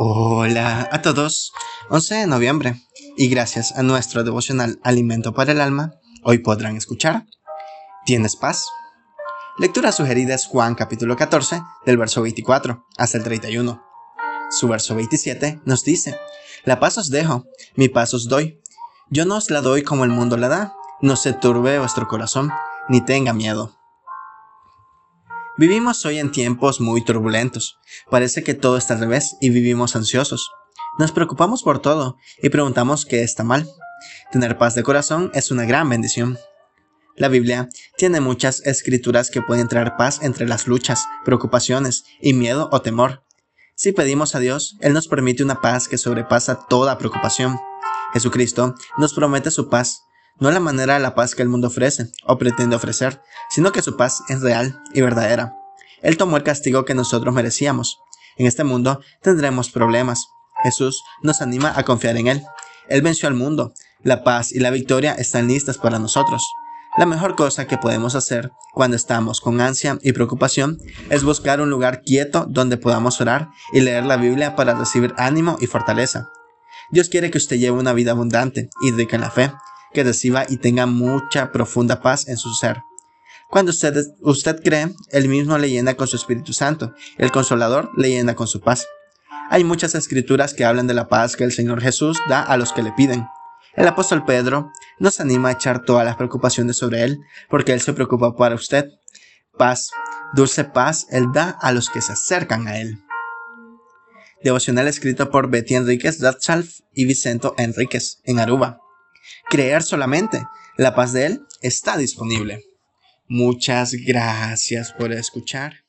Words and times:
Hola 0.00 0.88
a 0.92 1.02
todos, 1.02 1.52
11 1.90 2.14
de 2.14 2.26
noviembre, 2.28 2.80
y 3.16 3.28
gracias 3.28 3.76
a 3.76 3.82
nuestro 3.82 4.22
devocional 4.22 4.78
Alimento 4.84 5.34
para 5.34 5.50
el 5.50 5.60
Alma, 5.60 5.94
hoy 6.22 6.38
podrán 6.38 6.76
escuchar 6.76 7.26
¿Tienes 8.06 8.36
paz? 8.36 8.64
Lectura 9.58 9.90
sugerida 9.90 10.36
es 10.36 10.46
Juan 10.46 10.76
capítulo 10.76 11.16
14, 11.16 11.62
del 11.84 11.96
verso 11.96 12.22
24 12.22 12.86
hasta 12.96 13.18
el 13.18 13.24
31. 13.24 13.82
Su 14.50 14.68
verso 14.68 14.94
27 14.94 15.62
nos 15.64 15.82
dice, 15.82 16.16
La 16.64 16.78
paz 16.78 16.96
os 16.96 17.10
dejo, 17.10 17.46
mi 17.74 17.88
paz 17.88 18.14
os 18.14 18.28
doy. 18.28 18.62
Yo 19.10 19.24
no 19.24 19.36
os 19.36 19.50
la 19.50 19.62
doy 19.62 19.82
como 19.82 20.04
el 20.04 20.10
mundo 20.10 20.36
la 20.36 20.46
da, 20.46 20.74
no 21.00 21.16
se 21.16 21.32
turbe 21.32 21.80
vuestro 21.80 22.06
corazón, 22.06 22.52
ni 22.88 23.00
tenga 23.00 23.32
miedo. 23.32 23.77
Vivimos 25.58 26.06
hoy 26.06 26.20
en 26.20 26.30
tiempos 26.30 26.80
muy 26.80 27.04
turbulentos. 27.04 27.80
Parece 28.08 28.44
que 28.44 28.54
todo 28.54 28.76
está 28.76 28.94
al 28.94 29.00
revés 29.00 29.36
y 29.40 29.50
vivimos 29.50 29.96
ansiosos. 29.96 30.52
Nos 31.00 31.10
preocupamos 31.10 31.64
por 31.64 31.80
todo 31.80 32.16
y 32.40 32.48
preguntamos 32.48 33.04
qué 33.04 33.24
está 33.24 33.42
mal. 33.42 33.68
Tener 34.30 34.56
paz 34.56 34.76
de 34.76 34.84
corazón 34.84 35.32
es 35.34 35.50
una 35.50 35.64
gran 35.64 35.88
bendición. 35.88 36.38
La 37.16 37.26
Biblia 37.26 37.68
tiene 37.96 38.20
muchas 38.20 38.64
escrituras 38.66 39.32
que 39.32 39.42
pueden 39.42 39.66
traer 39.66 39.96
paz 39.96 40.20
entre 40.22 40.46
las 40.46 40.68
luchas, 40.68 41.08
preocupaciones 41.24 42.04
y 42.20 42.34
miedo 42.34 42.68
o 42.70 42.80
temor. 42.80 43.24
Si 43.74 43.90
pedimos 43.90 44.36
a 44.36 44.38
Dios, 44.38 44.76
Él 44.80 44.92
nos 44.92 45.08
permite 45.08 45.42
una 45.42 45.60
paz 45.60 45.88
que 45.88 45.98
sobrepasa 45.98 46.68
toda 46.68 46.98
preocupación. 46.98 47.58
Jesucristo 48.12 48.76
nos 48.96 49.12
promete 49.12 49.50
su 49.50 49.68
paz, 49.68 50.02
no 50.40 50.50
la 50.50 50.60
manera 50.60 50.94
de 50.94 51.00
la 51.00 51.14
paz 51.14 51.34
que 51.34 51.42
el 51.42 51.48
mundo 51.48 51.68
ofrece 51.68 52.10
o 52.24 52.38
pretende 52.38 52.76
ofrecer, 52.76 53.20
sino 53.50 53.72
que 53.72 53.82
su 53.82 53.96
paz 53.96 54.22
es 54.28 54.40
real 54.40 54.80
y 54.94 55.00
verdadera. 55.00 55.54
Él 56.02 56.16
tomó 56.16 56.36
el 56.36 56.42
castigo 56.42 56.84
que 56.84 56.94
nosotros 56.94 57.34
merecíamos. 57.34 57.98
En 58.36 58.46
este 58.46 58.64
mundo 58.64 59.00
tendremos 59.22 59.70
problemas. 59.70 60.28
Jesús 60.62 61.02
nos 61.22 61.42
anima 61.42 61.72
a 61.76 61.84
confiar 61.84 62.16
en 62.16 62.28
Él. 62.28 62.42
Él 62.88 63.02
venció 63.02 63.28
al 63.28 63.34
mundo. 63.34 63.72
La 64.02 64.22
paz 64.22 64.52
y 64.52 64.60
la 64.60 64.70
victoria 64.70 65.12
están 65.14 65.48
listas 65.48 65.76
para 65.78 65.98
nosotros. 65.98 66.42
La 66.96 67.06
mejor 67.06 67.36
cosa 67.36 67.66
que 67.66 67.78
podemos 67.78 68.14
hacer 68.14 68.50
cuando 68.72 68.96
estamos 68.96 69.40
con 69.40 69.60
ansia 69.60 69.98
y 70.02 70.12
preocupación 70.12 70.78
es 71.10 71.22
buscar 71.22 71.60
un 71.60 71.70
lugar 71.70 72.02
quieto 72.02 72.46
donde 72.48 72.76
podamos 72.76 73.20
orar 73.20 73.50
y 73.72 73.80
leer 73.80 74.04
la 74.04 74.16
Biblia 74.16 74.56
para 74.56 74.74
recibir 74.74 75.14
ánimo 75.16 75.58
y 75.60 75.66
fortaleza. 75.66 76.30
Dios 76.90 77.08
quiere 77.08 77.30
que 77.30 77.38
usted 77.38 77.56
lleve 77.56 77.78
una 77.78 77.92
vida 77.92 78.12
abundante 78.12 78.70
y 78.80 78.92
rica 78.92 79.16
en 79.16 79.22
la 79.22 79.30
fe, 79.30 79.52
que 79.92 80.04
reciba 80.04 80.44
y 80.48 80.58
tenga 80.58 80.86
mucha 80.86 81.52
profunda 81.52 82.00
paz 82.00 82.28
en 82.28 82.36
su 82.36 82.52
ser. 82.54 82.82
Cuando 83.48 83.70
usted, 83.70 83.94
usted 84.20 84.62
cree, 84.62 84.94
el 85.10 85.28
mismo 85.28 85.56
le 85.56 85.70
llena 85.70 85.94
con 85.94 86.06
su 86.06 86.16
Espíritu 86.16 86.52
Santo, 86.52 86.94
el 87.16 87.32
Consolador 87.32 87.90
le 87.96 88.10
llena 88.10 88.34
con 88.34 88.46
su 88.46 88.60
paz. 88.60 88.86
Hay 89.50 89.64
muchas 89.64 89.94
escrituras 89.94 90.52
que 90.52 90.66
hablan 90.66 90.86
de 90.86 90.94
la 90.94 91.08
paz 91.08 91.34
que 91.34 91.44
el 91.44 91.52
Señor 91.52 91.80
Jesús 91.80 92.18
da 92.28 92.42
a 92.42 92.58
los 92.58 92.72
que 92.72 92.82
le 92.82 92.92
piden. 92.92 93.26
El 93.74 93.88
apóstol 93.88 94.24
Pedro 94.26 94.70
nos 94.98 95.20
anima 95.20 95.48
a 95.48 95.52
echar 95.52 95.84
todas 95.84 96.04
las 96.04 96.16
preocupaciones 96.16 96.76
sobre 96.76 97.04
Él, 97.04 97.20
porque 97.48 97.72
Él 97.72 97.80
se 97.80 97.94
preocupa 97.94 98.36
para 98.36 98.54
usted. 98.54 98.86
Paz, 99.56 99.90
dulce 100.34 100.64
paz, 100.64 101.06
Él 101.10 101.32
da 101.32 101.56
a 101.62 101.72
los 101.72 101.88
que 101.88 102.02
se 102.02 102.12
acercan 102.12 102.68
a 102.68 102.78
Él. 102.78 102.98
Devocional 104.44 104.88
escrito 104.88 105.30
por 105.30 105.48
Betty 105.48 105.74
Enríquez 105.76 106.20
Ratchalf 106.20 106.80
y 106.92 107.06
Vicento 107.06 107.54
Enríquez 107.56 108.20
en 108.24 108.40
Aruba 108.40 108.80
creer 109.48 109.82
solamente. 109.82 110.46
La 110.76 110.94
paz 110.94 111.12
de 111.12 111.26
Él 111.26 111.40
está 111.62 111.96
disponible. 111.96 112.64
Muchas 113.26 113.92
gracias 113.92 114.92
por 114.92 115.12
escuchar. 115.12 115.87